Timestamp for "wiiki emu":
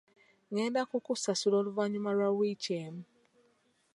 2.37-3.03